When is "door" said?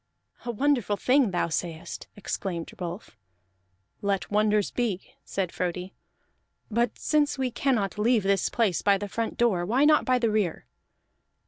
9.37-9.63